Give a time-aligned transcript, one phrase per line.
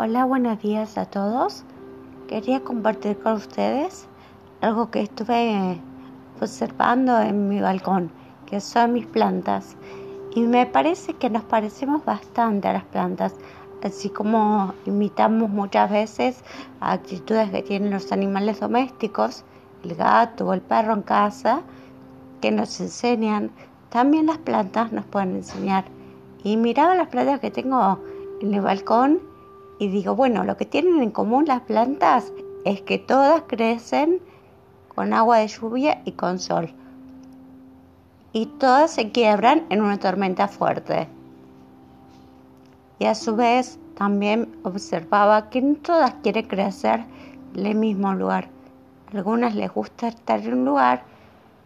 [0.00, 1.64] Hola, buenos días a todos.
[2.28, 4.06] Quería compartir con ustedes
[4.60, 5.80] algo que estuve
[6.40, 8.12] observando en mi balcón,
[8.46, 9.74] que son mis plantas.
[10.36, 13.34] Y me parece que nos parecemos bastante a las plantas,
[13.82, 16.44] así como imitamos muchas veces
[16.78, 19.42] actitudes que tienen los animales domésticos,
[19.82, 21.62] el gato o el perro en casa,
[22.40, 23.50] que nos enseñan,
[23.88, 25.86] también las plantas nos pueden enseñar.
[26.44, 27.98] Y miraba las plantas que tengo
[28.40, 29.27] en el balcón
[29.78, 32.32] y digo, bueno, lo que tienen en común las plantas
[32.64, 34.20] es que todas crecen
[34.94, 36.72] con agua de lluvia y con sol.
[38.32, 41.08] Y todas se quiebran en una tormenta fuerte.
[42.98, 47.04] Y a su vez también observaba que no todas quieren crecer
[47.54, 48.48] en el mismo lugar.
[49.12, 51.04] A algunas les gusta estar en un lugar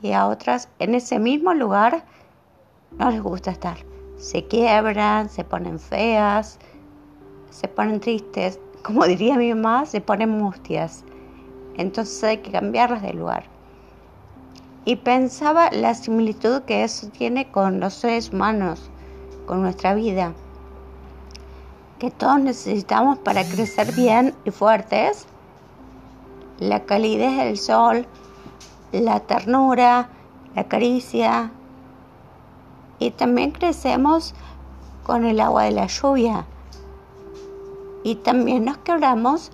[0.00, 2.04] y a otras en ese mismo lugar
[2.98, 3.76] no les gusta estar.
[4.16, 6.58] Se quiebran, se ponen feas,
[7.50, 11.04] se ponen tristes, como diría mi mamá, se ponen mustias.
[11.76, 13.44] Entonces hay que cambiarlas de lugar.
[14.84, 18.90] Y pensaba la similitud que eso tiene con los seres humanos,
[19.46, 20.32] con nuestra vida.
[21.98, 25.26] Que todos necesitamos para crecer bien y fuertes
[26.58, 28.06] la calidez del sol,
[28.92, 30.08] la ternura,
[30.54, 31.52] la caricia.
[32.98, 34.34] Y también crecemos
[35.04, 36.46] con el agua de la lluvia
[38.02, 39.50] y también nos quebramos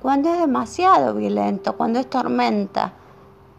[0.00, 2.92] cuando es demasiado violento, cuando es tormenta,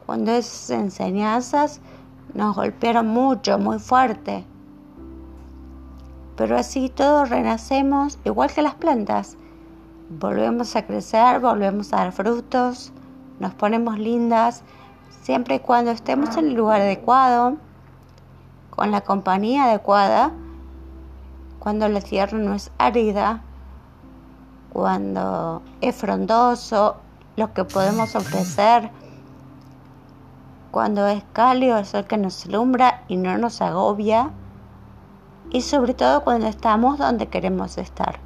[0.05, 1.79] cuando esas enseñanzas
[2.33, 4.45] nos golpearon mucho, muy fuerte.
[6.35, 9.37] Pero así todos renacemos igual que las plantas.
[10.09, 12.91] Volvemos a crecer, volvemos a dar frutos,
[13.39, 14.63] nos ponemos lindas,
[15.21, 17.57] siempre y cuando estemos en el lugar adecuado,
[18.71, 20.31] con la compañía adecuada,
[21.59, 23.43] cuando la tierra no es árida,
[24.73, 26.97] cuando es frondoso,
[27.35, 28.89] lo que podemos ofrecer,
[30.71, 34.31] cuando es cálido, es el que nos alumbra y no nos agobia,
[35.49, 38.19] y sobre todo cuando estamos donde queremos estar.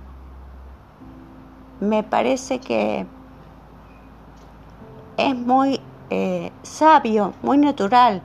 [1.79, 3.07] Me parece que
[5.17, 8.21] es muy eh, sabio, muy natural,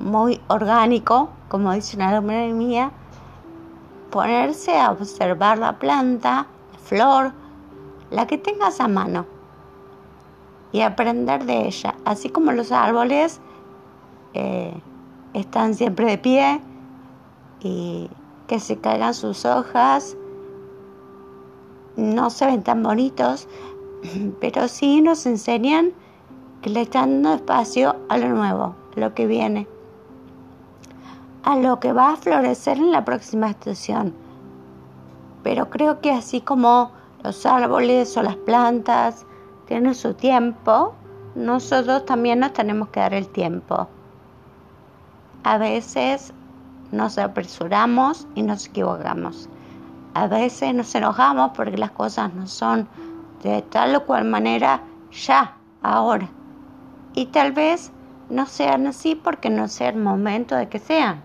[0.00, 2.90] muy orgánico, como dice una alumna mía,
[4.10, 6.46] ponerse a observar la planta,
[6.86, 7.32] flor,
[8.10, 9.26] la que tengas a mano,
[10.72, 13.40] y aprender de ella, así como los árboles
[14.34, 14.74] eh,
[15.32, 16.60] están siempre de pie
[17.60, 18.10] y
[18.46, 20.16] que se caigan sus hojas,
[21.96, 23.48] no se ven tan bonitos,
[24.40, 25.92] pero sí nos enseñan
[26.62, 29.66] que le están dando espacio a lo nuevo, a lo que viene,
[31.42, 34.25] a lo que va a florecer en la próxima estación
[35.46, 36.90] pero creo que así como
[37.22, 39.24] los árboles o las plantas
[39.66, 40.92] tienen su tiempo,
[41.36, 43.86] nosotros también nos tenemos que dar el tiempo.
[45.44, 46.34] A veces
[46.90, 49.48] nos apresuramos y nos equivocamos.
[50.14, 52.88] A veces nos enojamos porque las cosas no son
[53.44, 54.80] de tal o cual manera
[55.12, 56.28] ya, ahora.
[57.14, 57.92] Y tal vez
[58.30, 61.22] no sean así porque no sea el momento de que sean.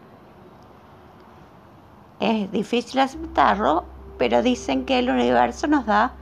[2.19, 3.85] Es difícil aceptarlo
[4.21, 6.13] pero dicen que el universo nos da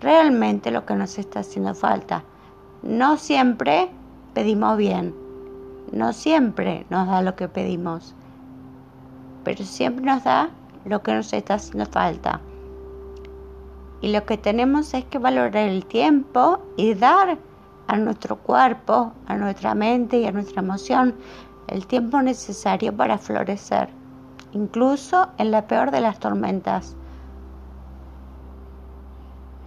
[0.00, 2.24] realmente lo que nos está haciendo falta.
[2.82, 3.90] No siempre
[4.32, 5.14] pedimos bien,
[5.92, 8.14] no siempre nos da lo que pedimos,
[9.44, 10.48] pero siempre nos da
[10.86, 12.40] lo que nos está haciendo falta.
[14.00, 17.36] Y lo que tenemos es que valorar el tiempo y dar
[17.86, 21.14] a nuestro cuerpo, a nuestra mente y a nuestra emoción
[21.68, 23.90] el tiempo necesario para florecer,
[24.52, 26.96] incluso en la peor de las tormentas.